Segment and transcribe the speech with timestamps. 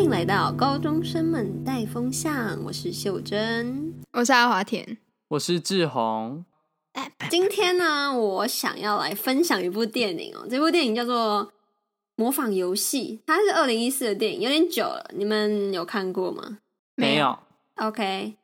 [0.00, 4.96] 欢迎来到高中生们带风向，我是秀珍，我是阿华田，
[5.28, 6.42] 我是志宏。
[7.28, 11.44] 今天呢，我想要来分享一部电影哦，这部电影叫做
[12.16, 16.56] 《模仿游戏》，它是二零一四的电影，有点久了，你们有看过吗？
[16.94, 17.38] 没有。
[17.74, 18.36] OK，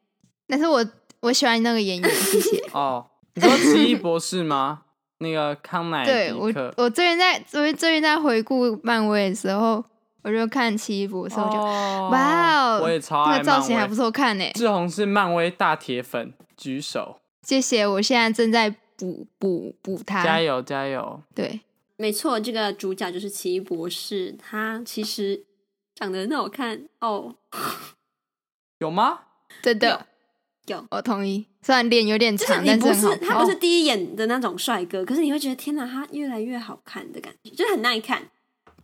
[0.46, 0.86] 但是我
[1.20, 2.62] 我喜欢那个演员， 谢谢。
[2.74, 4.82] 哦，你说奇异博士吗？
[5.20, 9.82] 那个康乃对我，我最近在最最近在回顾漫威的时候，
[10.26, 14.44] 我就看奇异博士，我就哇哦，我也超爱漫威，那个造型还不错看呢。
[14.54, 17.86] 志宏是漫威大铁粉，举手，谢谢。
[17.86, 21.22] 我现在正在补补补他，加油加油。
[21.32, 21.60] 对，
[21.96, 25.44] 没错，这个主角就是奇异博士，他其实
[25.94, 27.36] 长得很好看哦。
[28.80, 29.20] 有吗？
[29.62, 30.06] 真的。
[30.66, 31.46] 有，我同意。
[31.62, 38.28] 虽然脸有点长，就是你不是，但是他不是第一眼的那种帅哥，可是你会觉得天哪，他越来越好看的感觉，就是很耐看。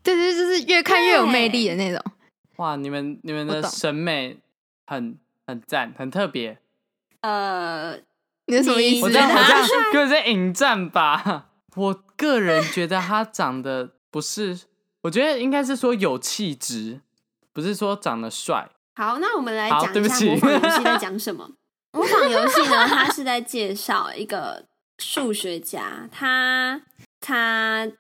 [0.03, 2.03] 对对，就是越看越有魅力的那种。
[2.57, 4.39] 哇，你们你们的审美
[4.87, 6.59] 很很赞，很特别。
[7.21, 7.97] 呃，
[8.47, 9.05] 你是什么意思？
[9.05, 11.47] 我这样好像个人在引战吧。
[11.77, 14.61] 我个人觉得他长得不是，
[15.03, 17.01] 我觉得应该是说有气质，
[17.53, 18.69] 不是说长得帅。
[18.95, 21.51] 好，那我们来讲一下模仿游戏在讲什么。
[21.93, 24.67] 模仿游戏呢，它是在介绍一个
[24.99, 26.83] 数学家，他
[27.21, 27.91] 他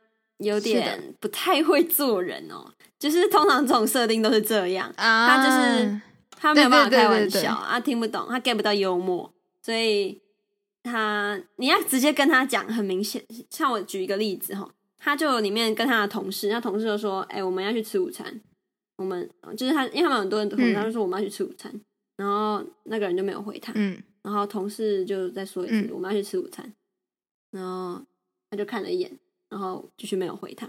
[0.42, 9.32] 有点不太会做人哦，就是通常这种设定都是这样，啊、他就是他没有办法开玩笑，他听不懂，他 get 不到幽默，
[9.62, 10.20] 所以
[10.82, 18.40] 他你要直接跟他讲，很明显，像我举一个例子哈，他就里面跟他的同事，那同事就说，哎、欸，我们要去吃午餐。
[18.96, 21.80] 我们就是他，因为他们很多人同事，他就说我们要去吃午餐，嗯、
[22.18, 26.72] 然后那个人就没有回他，嗯，然后同事就再说一次、嗯、我们要去吃午餐，
[27.50, 28.00] 然后
[28.48, 29.10] 他就看了一眼，
[29.52, 30.66] 然后继续没有回他，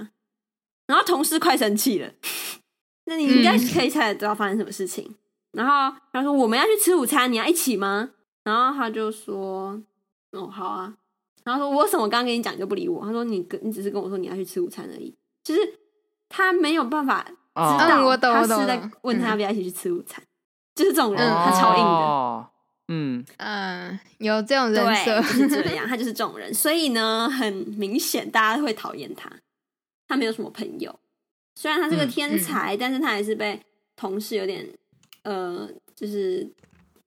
[0.88, 2.12] 然后同事快生气了，
[3.08, 5.16] 那你应该可以猜得到发生什么事情，嗯、
[5.54, 8.10] 然后他说我们要去吃午餐，你要一起吗？
[8.44, 9.82] 然后他就说
[10.32, 10.94] 哦好啊，
[11.46, 15.80] 然后说我什么刚刚跟你讲你就不理我，他说你跟你只是跟我说你要去吃午餐而已，就是
[16.28, 17.26] 他没有办法。
[17.56, 20.24] 知道他是在问他要不要一起去吃午餐，
[20.74, 22.50] 就是这种人，他超硬的。
[22.94, 29.32] 嗯嗯，有这种人设就是这 样，他就是这种人，所以呢，很明显大家会讨厌他。
[30.08, 31.00] 他没有什么朋友，
[31.56, 33.60] 虽然他是个天才，但是他还是被
[33.96, 34.68] 同事有点
[35.24, 36.48] 呃，就是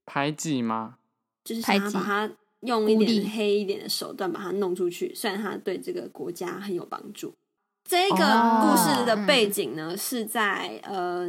[0.04, 0.96] 排挤吗？
[1.44, 2.30] 就是想要把他
[2.60, 5.14] 用一点黑一点的手段把他弄出去。
[5.14, 7.32] 虽然他对这个国家很有帮助。
[7.88, 10.00] 这个故事的背景呢，oh.
[10.00, 11.28] 是在呃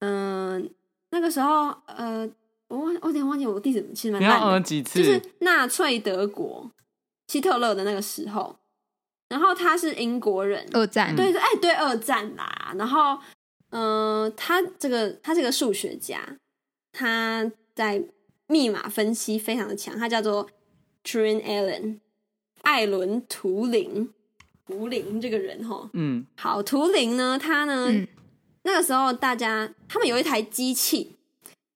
[0.00, 0.62] 嗯、呃、
[1.10, 2.28] 那个时候呃
[2.70, 4.98] 我忘我有点忘记我地址其实蛮烂的，几次？
[4.98, 6.70] 就是纳粹德国
[7.26, 8.56] 希特勒的那个时候，
[9.28, 11.14] 然后他是英国人，二战。
[11.14, 13.18] 对对哎对二战啦，然后
[13.70, 16.38] 嗯、呃、他这个他是个数学家，
[16.92, 18.02] 他在
[18.46, 20.48] 密码分析非常的强，他叫做
[21.04, 21.98] Turing Allen
[22.62, 24.12] 艾伦图灵。
[24.66, 28.06] 图灵这个人哈，嗯，好，图灵呢，他呢，嗯、
[28.62, 31.16] 那个时候大家他们有一台机器，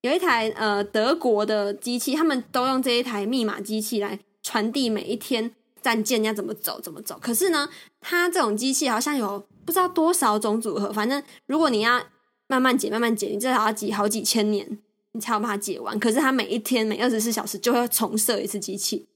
[0.05, 5.51] 有一台呃德国的机器，他们都用这一台密码机器来传递每一天
[5.81, 7.17] 战舰要怎么走怎么走。
[7.19, 7.67] 可是呢，
[8.01, 11.99] 它这种机器好像有不知道多少种组合，反正如果你要
[12.47, 14.77] 慢慢解慢慢解，你至少要几好几千年
[15.13, 15.99] 你才要把它解完。
[15.99, 19.07] 可是它每一天每二十四小时就会重设一次机器。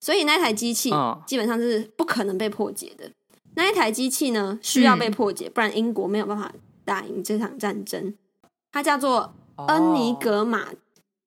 [0.00, 0.90] 所以那台机器
[1.28, 3.08] 基本上是不可能被破解的。
[3.54, 6.52] 那一台机器呢，需要被破解，不然英国没有办法
[6.84, 8.12] 打赢这场战争。
[8.72, 10.68] 它叫做恩尼格玛，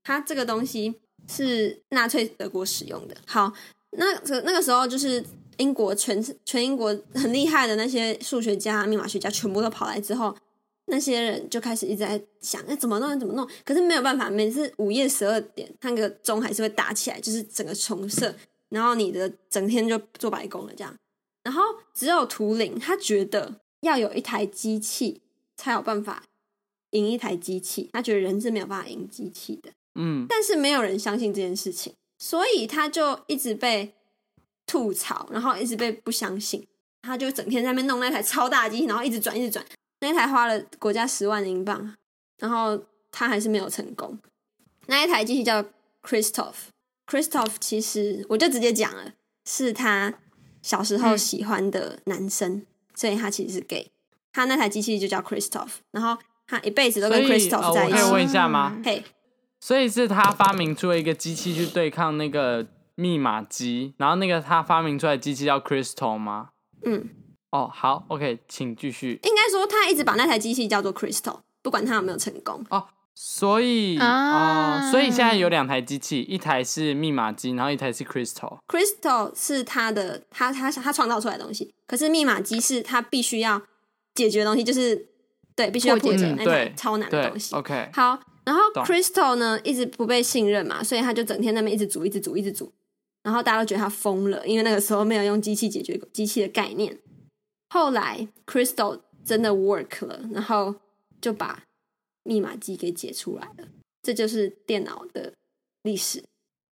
[0.03, 0.95] 它这个东西
[1.27, 3.15] 是纳粹德国使用的。
[3.25, 3.51] 好，
[3.91, 4.05] 那
[4.43, 5.23] 那个时候就是
[5.57, 10.35] 英国全全英国很厉害的那些数学家、密码学家全部都跑来之后，
[10.85, 13.19] 那些人就开始一直在想，哎，怎么弄？
[13.19, 13.47] 怎么弄？
[13.65, 18.33] 可是没有办法，每次午夜十二点，那个钟还是会打起来，就是整个重设。
[18.69, 20.93] 然后你的整天就做白工了，这样。
[21.43, 21.61] 然后
[21.93, 25.21] 只有图灵，他觉得要有一台机器
[25.55, 26.23] 才有办法
[26.97, 29.71] 赢一台机器，他觉得人是没有办法赢机器的。
[29.95, 33.93] 嗯，但是没有人相信这件事情，所以他就一直被
[34.65, 36.67] 吐槽，然后一直被不相信。
[37.03, 39.65] 他就整天在那边弄那台超大机器，然后一直转，一直转。
[40.01, 41.95] 那一台花了国家十万英镑，
[42.37, 42.77] 然后
[43.11, 44.19] 他还是没有成功。
[44.87, 45.63] 那一台机器叫
[46.03, 46.69] Christoph。
[47.07, 49.13] Christoph 其实我就直接讲了，
[49.45, 50.13] 是他
[50.61, 53.89] 小时候喜欢的男生，嗯、所以他其实是 gay。
[54.33, 57.97] 他那台机器就叫 Christoph，然后他一辈子都跟 Crystal 在一起。
[57.97, 58.75] 哦、我可以问一下吗？
[58.83, 59.03] 嘿，
[59.59, 62.65] 所以是他发明出了一个机器去对抗那个
[62.95, 66.49] 密码机，然后那个他发明出来的机器叫 Crystal 吗？
[66.85, 67.09] 嗯。
[67.49, 69.19] 哦，好，OK，请继续。
[69.23, 71.39] 应该说他一直把那台机器叫做 Crystal。
[71.63, 72.63] 不管他有没有成功。
[72.69, 78.59] 哦，所以啊哦，所以现在有两台机器，一台是密码机，然后一台是 Crystal。
[78.67, 83.61] Crystal 是他的，他他他创造出来的东西，可是密码机是他必须要
[84.13, 85.09] 解决的东西，就是
[85.57, 87.55] 对，必须要破解那台嗯超难的东西。
[87.55, 92.71] OK，好，然后 Crystal 呢一直不被信任嘛，所以他就整天在那边一直煮，一直煮，一直煮，
[93.23, 96.97] 然后大家都觉得他疯了，因为那个时候没有用机器解决机器的概念。
[97.69, 100.75] 后来 Crystal 真的 work 了，然后
[101.19, 101.63] 就把
[102.23, 103.67] 密码机给解出来了，
[104.03, 105.33] 这就是电脑的
[105.81, 106.23] 历史。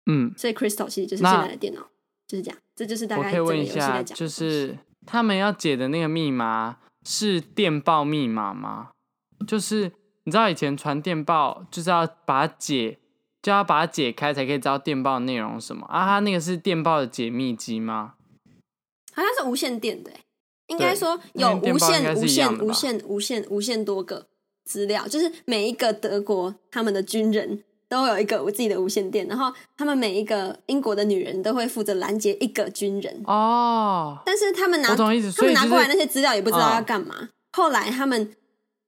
[0.06, 1.88] 嗯，所以 Crystal 其实就是现在的电脑，
[2.28, 2.58] 就是这样。
[2.76, 4.18] 这就是大概这我可以问一个游戏在下，讲。
[4.18, 4.76] 就是
[5.06, 8.90] 他们要解的那个密码是电报密码吗？
[9.46, 9.92] 就是
[10.24, 12.98] 你知道以前传电报就是要把它解，
[13.42, 16.06] 就要把它解开才可以知道电报的内容什么啊？
[16.06, 18.14] 它那个是电报的解密机吗？
[19.12, 20.10] 好像是无线电的，
[20.68, 24.26] 应该说有无那电报应该限、无限、是一样的吧无线、无线、无线多个
[24.64, 27.62] 资料，就是每一个德国他们的军人
[27.94, 37.28] 都有一个我自己的无线电，然后他们每一个英国的女人都会负责拦截一个军人，哦，但是他们拿他们拿过来那些资料也不知道嗯要干嘛。
[37.52, 38.34] 后来他们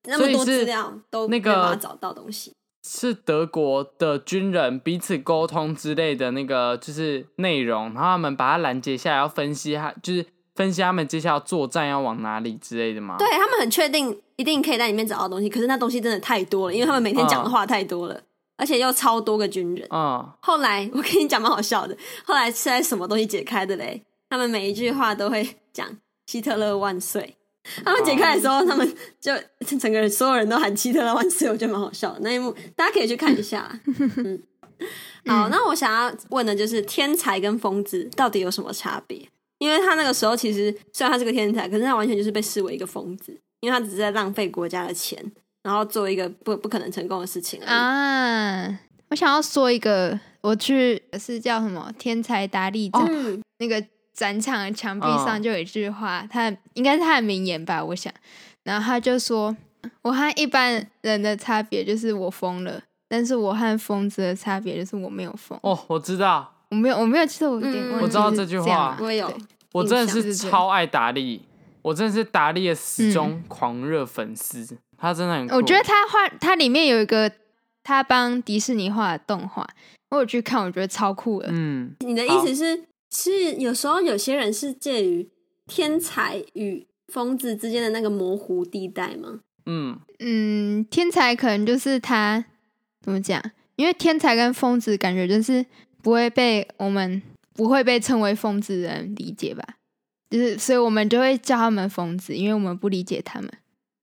[0.04, 2.52] 那么多资料都没办法找到东西。
[2.88, 10.24] 是德国的军人彼此沟通之类的那个就是内容，然后他们把它拦截下来，要分析他就是
[10.54, 13.16] 分析他们接下来作战要往哪里之类的吗？
[13.18, 18.20] 对他们很确定一定可以在里面找到东西，可是那东西真的太多了，因为他们每天讲的话太多了，
[18.56, 19.86] 而且又超多个军人。
[19.90, 24.02] 哦，后来我跟你讲蛮好笑的，后来是在什么东西解开的嘞？
[24.28, 25.88] 他们每一句话都会讲
[26.26, 27.36] 希特勒万岁。
[27.84, 29.32] 他们解开的时候，他们就
[29.78, 33.68] 整个人所有人都喊希特勒万岁，我觉得蛮好笑的那一幕，大家可以去看一下。
[34.16, 34.40] 嗯，
[35.26, 39.28] 好，那我想要问的就是天才跟疯子到底有什么差别？
[39.58, 45.32] 因为他那个时候其实虽然他是个天才，可是他完全就是被视为一个疯子，因为他只是在浪费国家的钱，
[45.66, 47.60] 然后做一个不不可能成功的事情。
[47.64, 48.68] 啊！
[49.08, 53.84] 我想要说一个，我去是叫什么“天才达利展”嗯，那个
[54.14, 58.12] 展场的墙壁上嗯就有一句话，他应该是他的名言吧，我想。
[58.62, 59.56] 然后他就说
[60.02, 65.58] ：“我和一般人的差别就是我疯了，但是我和疯子的差别就是我没有疯。
[65.62, 69.32] 哦，我知道，我没有，我没有，其实我有点嗯我知道是这句话我有
[69.72, 71.42] 我真的是超爱达利，
[71.82, 74.66] 我真的是达利的死忠狂热粉丝，
[74.98, 75.56] 他真的很酷。
[75.56, 77.30] 我觉得他画，他里面有一个
[77.82, 79.66] 他帮迪士尼画的动画，
[80.10, 81.48] 我有去看，我觉得超酷的。
[81.50, 85.28] 嗯，你的意思是，是有时候有些人是介于
[85.66, 89.40] 天才与疯子之间的那个模糊地带吗？
[89.66, 92.44] 嗯，嗯，天才可能就是他
[93.00, 93.42] 怎么讲？
[93.76, 95.64] 因为天才跟疯子感觉就是
[96.02, 97.20] 不会被我们
[97.52, 99.62] 不会被称为疯子的人理解吧？
[100.30, 103.50] 就是所以我们就会叫他们疯子，因为我们不理解他们。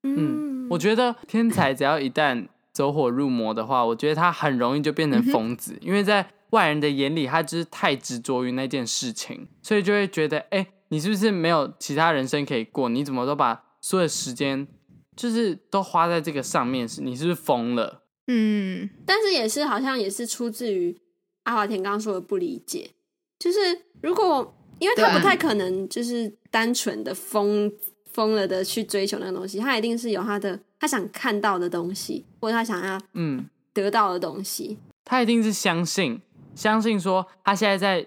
[0.03, 12.89] 嗯，我觉得天才只要一旦走火入魔的话，我觉得他很容易就变成疯子，因为在外人的眼里，他就是太执着于那件事情，所以就会觉得，哎、欸，你是不是没有其他人生可以过？
[12.89, 14.67] 你怎么都把所有时间
[15.15, 16.87] 就是都花在这个上面？
[16.87, 18.03] 是你是不是疯了？
[18.27, 20.97] 嗯，但是也是好像也是出自于
[21.43, 22.91] 阿华田刚刚说的不理解，
[23.37, 23.59] 就是
[24.01, 27.71] 如果因为他不太可能就是单纯的疯
[28.13, 34.77] 疯了的去追求那个东西，他一定是有他的他想看到的东西，或者他想要嗯，得到的东西。
[35.03, 36.21] 他一定是相信，
[36.55, 38.05] 相信说他现在在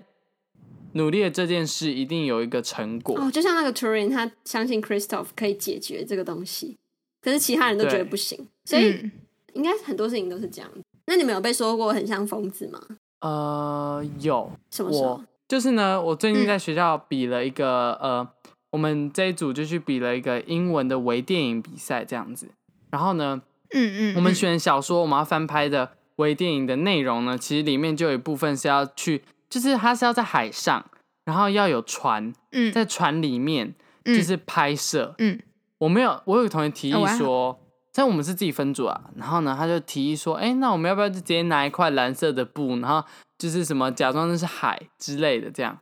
[0.93, 3.19] 努力的这件事一定有一个成果。
[3.21, 6.77] 哦，就像那个 Turing，他相信 Christoph 可以解决这个东西，
[7.21, 9.13] 可是其他人都觉得不行，所以嗯
[9.53, 10.71] 应该很多事情都是这样。
[11.07, 12.81] 那你们有被说过很像疯子吗？
[13.21, 14.51] 呃，有。
[14.71, 15.25] 什么时候我？
[15.49, 18.29] 就是呢，我最近在学校比了一个、呃，
[18.71, 22.51] 我们这一组就去比了一个英文的微电影比赛，这样子。
[22.91, 23.43] 然后呢，
[23.73, 30.85] 嗯嗯，我们选小说，我们要翻拍的微电影的内容呢，其实里面就有一部分是要去，就是它是要在海上，
[31.25, 35.15] 然后要有船，嗯在船里面就是拍摄。
[35.19, 35.41] 嗯，
[35.79, 37.59] 我没有，我有个同学提议说，
[37.93, 43.03] 但我们是自己分组啊，然后呢，他就提议说，哎，那我们要不要就直接拿一块蓝色的布，然后
[43.39, 45.79] 就是什么假装那是海之类的这样。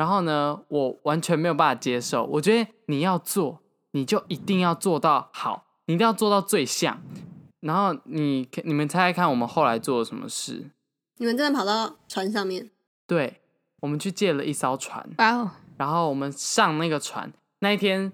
[0.00, 2.24] 然后呢，我完全没有办法接受。
[2.24, 7.02] 我觉得你要做，你就一定要做到好，你一定要做到最像。
[7.60, 10.70] 然后你你们猜猜看，我们后来做了什么事？
[11.18, 12.70] 你们真的跑到船上面？
[13.06, 13.42] 对，
[13.82, 17.30] 我们去借了一艘船，哇哦，然后我们上那个船。
[17.58, 18.10] 那一天，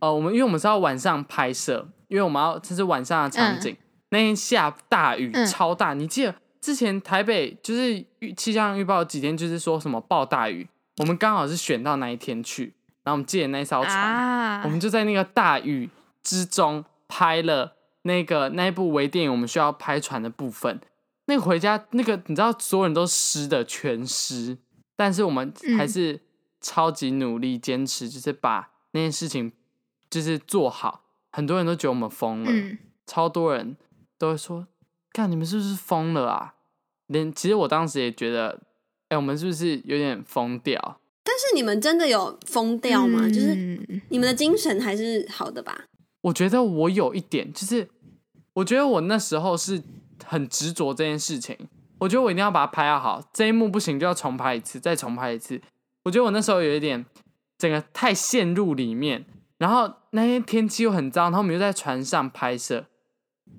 [0.00, 3.76] 呃，我们因为我们是要晚上拍摄，因为我们要这是晚上的场景。
[4.08, 5.92] 那天下大雨，嗯超大。
[5.92, 10.66] 你记得之前台北就是预气象预报几天就是说什么暴大雨，
[10.98, 15.90] 我们刚好是选到那一天去，然后我们借了那艘船，啊我们就在那个大雨
[16.22, 20.80] 之中拍了那个那一部微电影，我们需要拍船的部分，
[21.26, 24.58] 那个回家那个你知道，所有人都湿的全湿，
[24.94, 26.20] 但是我们还是
[26.60, 29.52] 超级努力坚持，就是把那件事情
[30.08, 31.02] 就是做好。
[31.32, 33.76] 很多人都觉得我们疯了，嗯、超多人
[34.16, 34.66] 都会说
[35.12, 36.54] ：“看你们是不是疯了啊？”
[37.08, 38.62] 连其实我当时也觉得，
[39.08, 41.00] 哎、欸，我们是不是有点疯掉？
[41.22, 43.20] 但是你们真的有疯掉吗？
[43.22, 43.54] 嗯、就是
[44.08, 45.84] 你们的精神还是好的吧？
[46.22, 47.88] 我觉得我有一点，就是
[48.54, 49.82] 我觉得我那时候是
[50.24, 51.56] 很执着这件事情。
[51.98, 55.60] 我觉得我一定要把它拍好，这一幕不行就要重拍一次，再重拍一次。
[56.04, 57.04] 我觉得我那时候有一点，
[57.56, 59.24] 整个太陷入里面。
[59.58, 62.86] 然后那天天气又很脏，然后我们又在船上拍摄。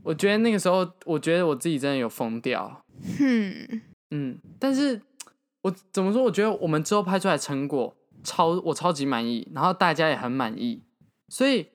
[0.03, 2.85] 我觉得那个时候，我觉得我自己真的有疯掉。
[3.19, 5.01] 嗯嗯，但是
[5.67, 6.23] 我怎么说？
[6.23, 10.83] 我觉得我们之后拍出来成果超，我超级满意，然后大家也很满意，
[11.29, 11.67] 所以。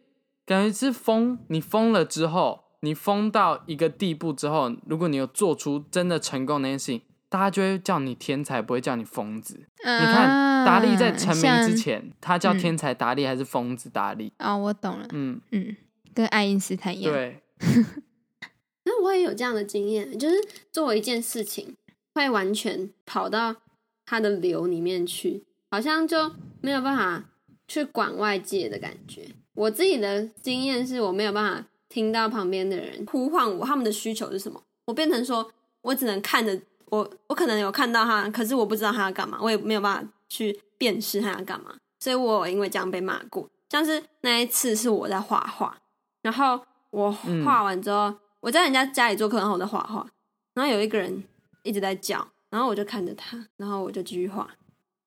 [0.44, 9.64] 感觉是疯，你疯了之后，你疯到一个地步之后，如果你有做出真的成功那件事情，大家就会叫你天才，不会叫你疯子。
[9.84, 14.32] 啊、你看达利在成名之前，他叫天才达利还是疯子达利？
[14.38, 15.06] 啊、我懂了。
[15.12, 15.76] 嗯嗯，
[16.12, 17.14] 跟爱因斯坦一样。
[17.14, 17.40] 对。
[18.82, 20.34] 那我也有这样的经验，就是
[20.72, 21.76] 做一件事情，
[22.14, 23.54] 会完全跑到
[24.04, 27.24] 他的流里面去，好像就没有办法
[27.66, 29.28] 去管外界的感觉。
[29.54, 34.62] 我自己的经验是我没有办法听到旁边的人呼唤我，他们的需求是什么？
[34.86, 41.74] 我变成说，我只能看着我，我可能有看到他，可是我不知道他要干嘛，我也没有办法去辨识他要干嘛。
[42.00, 43.48] 所以我因为这样被骂过。
[43.68, 45.78] 像是那一次是我在画画，
[46.20, 47.12] 然后我
[47.44, 50.06] 画完之后，嗯、我在人家家里做客，然后我在画画，
[50.54, 51.24] 然后有一个人
[51.62, 54.46] 一直在叫，然后我就看着他，然后我就继续画。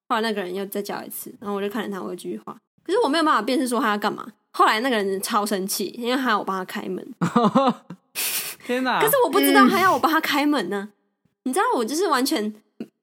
[0.09, 2.57] 后来那个人又再叫一次，然后我就看着他，我就继续画。
[2.83, 4.25] 可是我没有办法辨识说他要干嘛。
[4.49, 7.07] 后来那个人超生气，因为他要我帮他开门。
[8.65, 8.97] 天哪！
[9.03, 10.81] 可是我不知道他要我帮他开门呢、啊。
[10.81, 10.93] 嗯、
[11.43, 12.51] 你知道我就是完全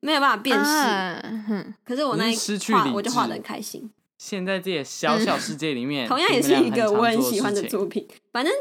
[0.01, 0.65] 没有办法辨识。
[0.65, 2.37] 啊、可是我那一
[2.73, 3.89] 画我就画的很开心。
[4.19, 8.07] 现在这些小小世界里面，嗯、同样也是一个我很喜欢的作品。
[8.33, 8.53] 反正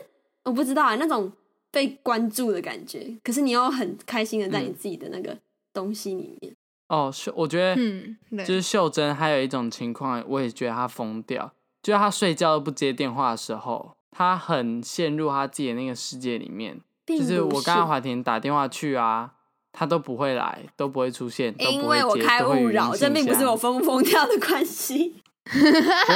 [0.43, 1.31] 我不知道啊，那种
[1.71, 3.15] 被关注的感觉。
[3.23, 5.37] 可是你又很开心的在你自己的那个
[5.73, 6.55] 东西里面。
[6.87, 16.81] 哦，秀，我觉得，嗯，就是秀珍还有一种情况，我也觉得她疯掉，就是她睡觉都不接电话的时候，她很陷入她自己的那个世界里面。
[17.07, 19.31] 是就是我刚刚华庭打电话去啊，
[19.71, 25.15] 她都不会来，都不会出现，都不会接，因为我开勿扰，这并不是我疯不疯掉的关系。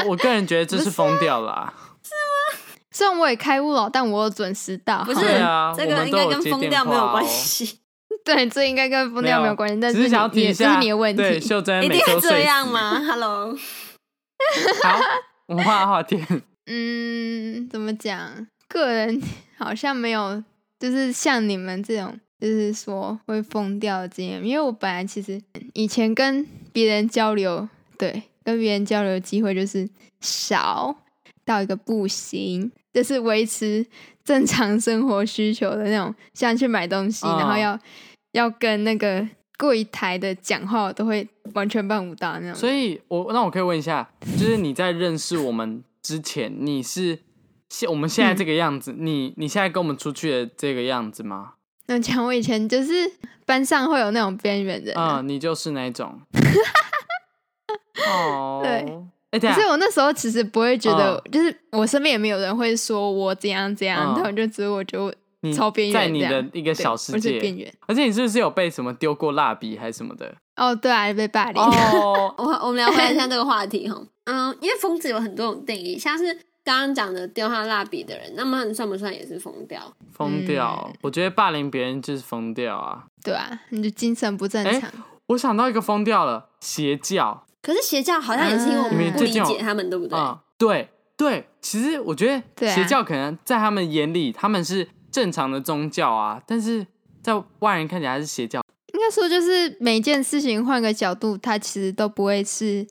[0.05, 2.59] 我我个人觉得这是疯掉了，啊，是吗？
[2.91, 5.03] 虽然我也开勿扰，但我有准时到。
[5.03, 7.79] 不是啊，这个应该跟疯掉没有关系。
[8.25, 11.21] 对，这应该跟疯掉没有关系，但是只是想要提一下，这是你的问题。
[11.21, 12.99] 对，秀珍一定会这样吗？
[13.05, 13.55] Hello，
[14.83, 14.99] 好，
[15.45, 16.25] 我画画天。
[16.65, 18.47] 嗯，怎么讲？
[18.67, 19.21] 个人
[19.59, 20.43] 好像没有，
[20.79, 24.43] 就是像你们这种，就是说会疯掉的经验。
[24.43, 25.39] 因为我本来其实
[25.73, 29.87] 以前跟别人交流，对，跟别人交流的机会就是
[30.19, 30.95] 少
[31.45, 33.85] 到一个不行，就是维持。
[34.25, 37.79] 正常生活需求的那种，像去买东西，然后要、哦、
[38.35, 39.25] 要跟那个
[39.57, 42.53] 柜台的讲话，我都会完全办不到那种。
[42.53, 47.17] 所以我，我那我可以问一下，就是你在认识我们之前，你是
[47.69, 51.53] 现我们现在这个样子，嗯、你你现在跟我们出去的这个样子吗？
[51.87, 52.93] 那讲我以前就是
[53.45, 56.19] 班上会有那种边缘人，啊、嗯，你就是那种。
[58.05, 59.39] 哦，对。
[59.39, 64.71] 可是我那时候其实不会觉得，就是我身边也没有人会说我怎样怎样，他们就觉得
[65.53, 67.73] 超边缘，在你的一个小世界边缘。
[67.87, 70.33] 而且你是不是有被什么丢过蜡笔还是什么的？
[70.55, 71.61] 哦，对啊，被霸凌。
[71.61, 74.01] 哦， 我我们聊回来一下这个话题哈。
[74.25, 76.33] 嗯，因为疯子有很多种定义，像是
[76.63, 79.81] 刚刚讲的丢他蜡笔的人，那么你算不算也是疯掉？
[80.13, 83.03] 疯掉，我觉得霸凌别人就是疯掉啊。
[83.23, 84.89] 对啊，你的精神不正常。
[85.27, 87.45] 我想到一个疯掉了，邪教。
[87.61, 90.17] 可是邪教好像也是因为我们不理解他们，对不对？
[90.17, 91.49] 嗯，对对。
[91.61, 96.85] 其实我觉得邪教可能在他们眼里，他们是正常的宗教啊，但是
[97.21, 98.61] 在外人看起来还是邪教。
[98.93, 102.85] 应该说，就是每件事情换个角度，它其实都不会是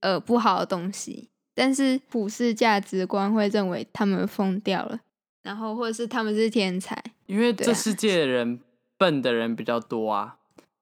[0.00, 1.30] 呃不好的东西。
[1.54, 5.00] 但是普世价值观会认为他们疯掉了，
[5.42, 8.60] 然后或者是他们是天才，因为这世界的人
[8.98, 10.36] 笨的人比较多啊，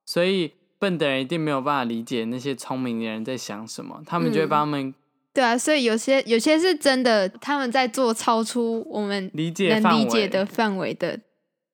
[0.05, 0.55] 所以。
[0.81, 4.95] 笨的人一定没有办法理解那些聪明的人在想什么，他们就会帮他们、嗯。
[5.39, 11.21] 对啊，所以有些有些是真的，他们在做超出我们理解能理解的范围的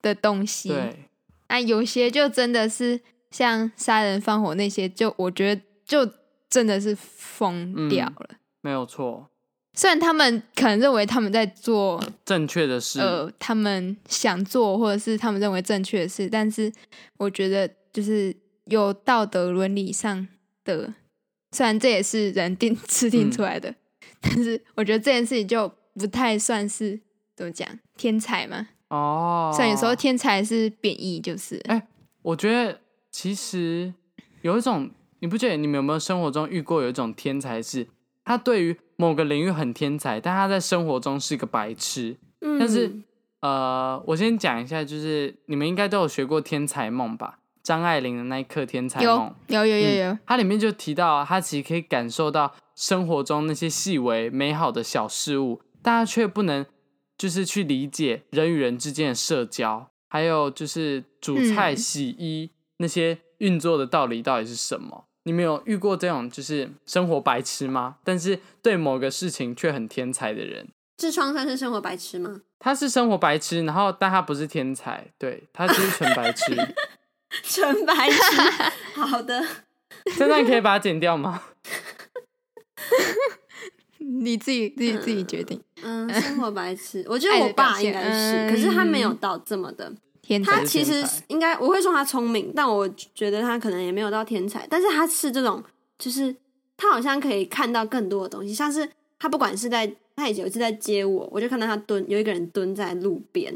[0.02, 0.68] 的东西。
[0.68, 1.08] 对，
[1.46, 6.06] 啊，有些就真的是像杀人放火那些，就我觉得就
[6.50, 8.26] 真的是疯掉了。
[8.28, 9.30] 嗯、没有错，
[9.72, 16.70] 虽然他们可能认为他们在做正确的事，呃，他们想做或者是他们认为正确的事，但是
[17.16, 20.28] 我觉得就是有道德伦理上
[20.66, 20.92] 的，
[21.54, 23.76] 虽然这也是人定制定出来的，嗯、
[24.20, 27.00] 但是我觉得这件事情就不太算是
[27.36, 28.66] 怎么讲天才嘛。
[28.88, 31.86] 哦，虽然有时候天才是贬义，就是哎、欸，
[32.22, 32.80] 我觉得
[33.10, 33.94] 其实
[34.42, 37.86] 有一种，你不觉得你们有没有生活中遇过有一种天才是，
[38.24, 42.16] 他对于某个领域很天才，但他在生活中是个白痴。
[42.40, 42.92] 嗯、但是
[43.40, 47.38] 呃，我先讲一下，就是你们应该都有学过《天才梦》吧？
[47.64, 56.64] 张爱玲的那一刻天才梦，有有有有有、嗯，它里面就提到，他其实可以感受到生活中那些细微美好的小事物，但他却不能。
[57.16, 65.04] 就是去理解人与人之间的社交，还有就是煮菜、洗衣、嗯、那些运作的道理到底是什么？
[65.22, 67.98] 你们有遇过这种就是生活白痴吗？
[68.02, 70.66] 但是对某个事情却很天才的人？
[70.98, 72.40] 痔疮算是生活白痴吗？
[72.58, 76.52] 他是生活白痴，然后但他不是天才，对，他就是纯白痴。
[77.54, 79.44] 纯白痴，好的。
[80.16, 81.42] 现在你可以把它剪掉吗？
[83.98, 85.60] 你自己自己自己决定。
[85.82, 89.92] 嗯，生活白痴，我觉得我爸应该是，嗯、可是他没有到这么的
[90.22, 90.52] 天才。
[90.52, 94.66] 他其实应该，我会说他聪明，但我觉得他可能也没有到天才。
[94.68, 95.62] 但是他是这种，
[95.98, 96.34] 就是
[96.76, 103.52] 他好像可以看到更多的东西，像是他不管是在他以前有一次在接我，我就看到他蹲，有一个人蹲在路边，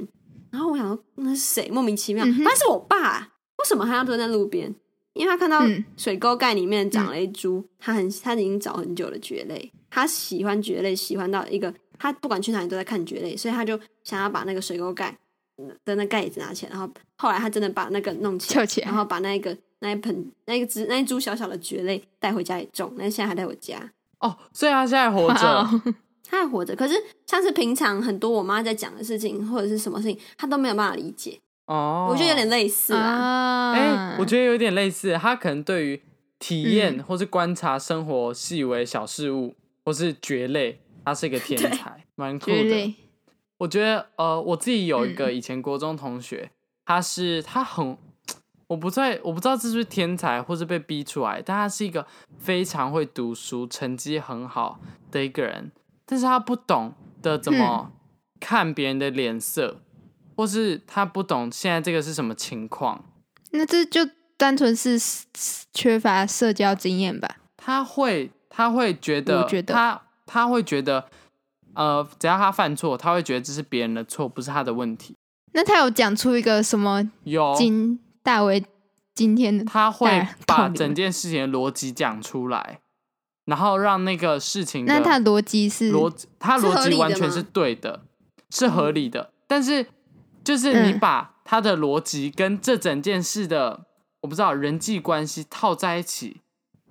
[0.50, 1.68] 然后我想说那是谁？
[1.70, 3.28] 莫名其妙，但、嗯、是我爸
[3.58, 4.74] 为什么他要蹲在路边？
[5.14, 5.62] 因为他看到
[5.96, 15.18] 水沟盖里面长了一株，他很他已经找很久的蕨类，他喜欢蕨类，喜欢到一个他不管去哪里都在看蕨类，所以他就想要把那个水沟盖
[15.84, 18.86] 的那盖子拿起来，然后后来他真的把那个弄起来，起来。
[18.86, 23.90] 然后把那个那一盆那一个枝那一株小小的蕨类带回家里种，那现在还在我家。
[24.20, 25.68] 哦，所以他现在活着，
[26.22, 26.94] 他还活着，可是
[27.26, 31.40] 像是平常很多我妈在讲的事情或者是什么事情，他都没有办法理解。
[31.68, 33.72] 哦，oh, 我觉得有点类似啊。
[33.72, 35.12] 哎、欸，我觉得有点类似。
[35.20, 36.02] 他可能对于
[36.38, 39.54] 体验或是观察生活细微小事物，嗯、
[39.84, 42.94] 或是蕨类，他是一个天才，蛮酷的。
[43.58, 46.50] 我觉得，呃，我自己有一个以前国中同学，嗯、
[46.86, 47.98] 他是他很，
[48.68, 52.06] 我不在，我不知道这是不是天才，或是被逼出来，但他是一个
[52.38, 55.70] 非常会读书、成绩很好的一个人，
[56.06, 57.92] 但是他不懂得怎么
[58.40, 59.76] 看别人的脸色。
[59.80, 59.84] 嗯
[60.38, 63.04] 或是他不懂现在这个是什么情况，
[63.50, 64.96] 那这就单纯是
[65.74, 67.38] 缺乏社交经验吧？
[67.56, 71.08] 他会，他会觉得，觉得他他会觉得，
[71.74, 75.16] 呃，只要他犯错，他会觉得这是别人的错，不是他的问题。
[75.54, 77.10] 那他有讲出一个什么？
[77.24, 78.64] 有今大为
[79.16, 82.78] 今天的，他会把整件事情的逻辑讲出来，
[83.46, 88.02] 然后让那个事情，那他逻辑是逻，他逻辑完全是对的，
[88.50, 89.84] 是合理的，但是。
[90.48, 93.84] 就是你把他的逻辑跟这整件事的，嗯、
[94.22, 96.40] 我不知道人际关系套在一起，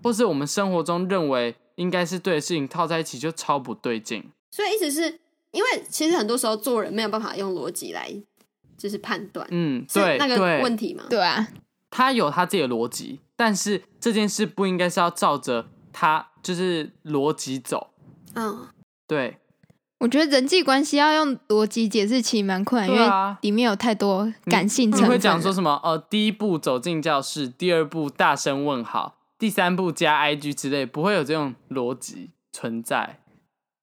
[0.03, 4.23] 或是我们生活中认为应该是对的事情套在一起，就超不对劲。
[4.51, 8.13] 所以意思是因为其实很多时候做人没有办法用逻辑来
[8.77, 11.47] 就是判断，嗯，对，那个问题嘛，对啊，
[11.89, 17.89] 他有他自己的逻辑，但是这件事不应该是要照着他就是逻辑走，
[18.35, 18.67] 嗯，
[19.07, 19.39] 对。
[19.99, 25.09] 我觉得人际关系要用逻辑解释其实蛮困难，啊、因为里面有太多感性成分。
[25.09, 25.79] 你会讲说什么？
[25.83, 33.21] 呃，第一步走进教室，第二步大声问好，第三步加 IG 之类，不会有这种逻辑存在。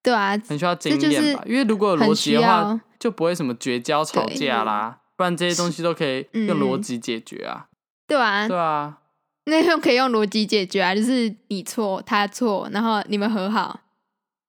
[0.05, 1.43] 对啊，很需要经验吧？
[1.47, 5.01] 因为如果有逻辑的话，就不会什么绝交、吵架啦。
[5.17, 7.67] 不然这些东西都可以用逻辑解决啊。
[8.07, 8.99] 对啊，对啊，
[9.47, 13.81] 那用可以用逻辑解决啊，就是你错他错，然后你们和好。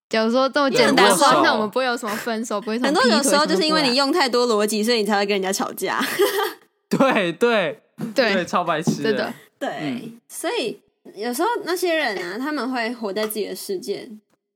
[0.08, 2.88] 假如说这么简单的话，那我们不会有什么分手， 不会什么。
[2.88, 6.00] 很多有时候就是因为你用太多逻辑，所以你才会跟人家吵架。
[6.88, 7.82] 对对
[8.14, 9.02] 对，超白痴。
[9.02, 9.70] 对的，对。
[9.82, 10.80] 嗯、所以
[11.16, 14.08] 有时候那些人啊，他们会活在自己的世界，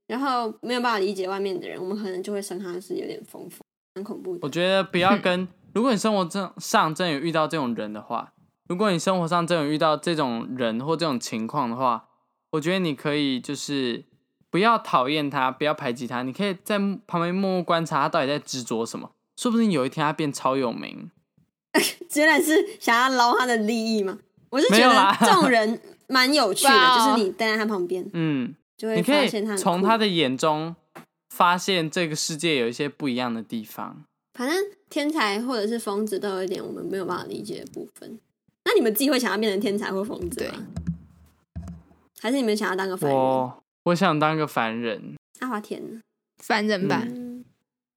[0.06, 1.82] 然后没有办法理解外面的人。
[1.82, 3.60] 我们可能就会生他是有点疯疯，
[3.96, 4.38] 很恐怖。
[4.44, 8.34] 我觉得不要跟， 如果你生活上真有遇到这种人的话，
[8.68, 12.06] 如果你生活上真有遇到这种人或这种情况的话，
[12.52, 14.06] 我觉得你可以就是。
[14.50, 21.12] 不要讨厌他，不要排挤他，你可以在旁边默默观察他到底在执着什么，说不定有一天他变超有名。
[22.16, 24.18] 原来是想要捞他的利益吗？
[24.50, 30.76] 我是觉得这种人蛮有趣的， 就是你待在他旁边，嗯，就会发现他从他的眼中
[31.30, 34.04] 发现这个世界有一些不一样的地方。
[34.34, 34.58] 反正
[34.90, 38.20] 天才或者是疯子都有一点我们没有办法理解的部分。
[38.66, 40.66] 那你们自己会想要变成天才或疯子吗？
[42.20, 43.20] 还是你们想要当个凡人？
[43.20, 43.59] 我
[43.96, 45.16] 想当个凡人。
[45.40, 46.02] 阿华田，
[46.38, 47.46] 凡人吧，嗯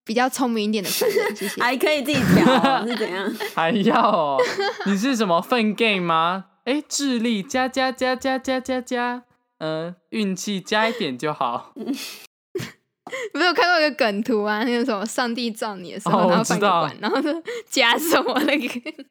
[0.05, 1.61] 比较聪明一点的凡人，谢谢。
[1.63, 3.33] 还可以自己调、哦，是怎样？
[3.55, 4.37] 还要哦？
[4.85, 6.45] 你是什么粪 game 吗？
[6.65, 9.23] 哎，智力加加加加加加加，
[9.59, 11.73] 呃，运气加一点就好。
[13.33, 14.63] 没有看到一个梗图啊？
[14.63, 17.29] 那个什么，上帝造你的时候，哦、然后我知道，然后就
[17.69, 19.05] 加什么那个？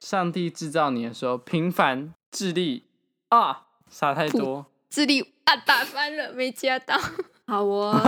[0.00, 2.86] 上帝制造你的时候，平凡智力
[3.28, 6.96] 啊，傻太多，智力啊，打翻了，没加到。
[7.46, 8.00] 好哦，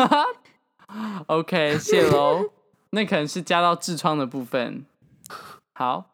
[1.27, 2.51] OK，谢喽。
[2.91, 4.85] 那可能是加到痔疮的部分。
[5.75, 6.05] 好，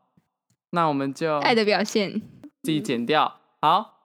[0.71, 2.23] 那我们就爱的表现
[2.63, 3.41] 自己剪掉。
[3.61, 3.99] 好，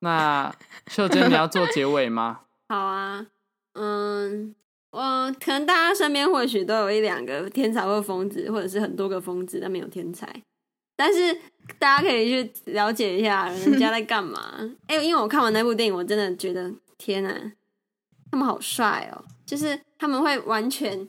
[0.00, 0.54] 那
[0.86, 2.40] 秀珍你要做结尾吗？
[2.70, 3.26] 好啊。
[3.74, 4.54] 嗯，
[4.92, 10.26] 我可能大家身边或许都有一两个天才或疯子，或者是很多个疯子，但没有天才。
[11.04, 11.36] 但是
[11.80, 14.40] 大家可以去了解一下人家在干嘛。
[14.86, 17.34] 哎、欸，因为我看完那部电影，我真的觉得天啊，
[18.30, 19.24] 他们好帅哦！
[19.44, 21.08] 就是他们会完全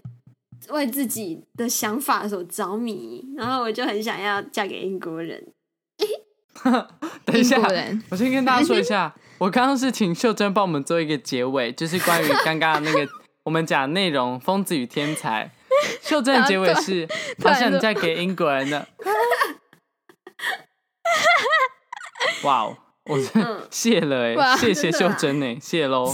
[0.70, 5.54] 为自己的想法所着迷，然后我就很想要嫁给英国人。
[7.24, 7.62] 等一下，
[8.10, 9.14] 我先跟大家说一下。
[9.38, 13.08] 我刚刚是请秀珍帮我们做一个结尾，就是关于刚刚那个
[13.46, 15.52] 我们讲内容《疯子与天才》。
[16.10, 17.08] 秀珍的结尾是：
[17.44, 18.88] 好想嫁给英国人的。
[22.44, 23.20] 哇哦，我
[23.70, 26.06] 谢了哎，谢谢秀珍哎，谢喽。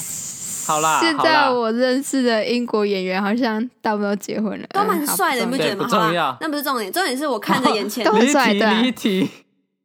[0.68, 5.86] 好啦，现在我认识的英国演员好像大部分都结婚了，都蛮帅的，你不觉得吗？
[5.86, 8.82] 不重要，那不是重点，重点是我看着眼前都很帅的。
[8.82, 9.30] 离题，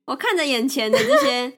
[0.04, 1.52] 我看着眼前的这些。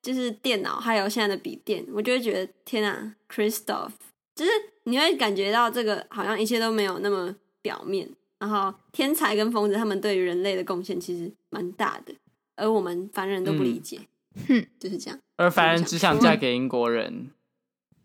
[0.00, 3.90] 就是电脑，还有现在的笔电，我就会觉得天啊，Christoph，
[4.34, 4.50] 就是
[4.84, 8.08] 你会感觉到这个好像一切都没有那么表面。
[8.38, 12.14] 然后天才跟疯子他们对于人类的贡献其实蛮大的，
[12.54, 13.98] 而我们凡人都不理解，
[14.34, 15.18] 哼、嗯， 就是这样。
[15.36, 17.30] 而凡人只想嫁给英国人。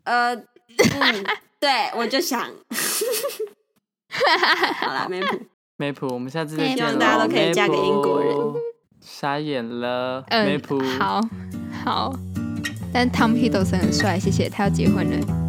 [0.04, 0.44] 呃，嗯，
[1.58, 2.40] 对，我就想，
[4.80, 5.40] 好啦，梅普，
[5.76, 6.76] 梅普，我们下次再见。
[6.76, 8.34] 希望大家都可以嫁给英国人。
[9.00, 11.20] 傻眼了，嗯、没谱，好。
[11.84, 12.14] 好，
[12.92, 15.43] 但 Tom Hiddleston 很帅，谢谢，他要结婚了。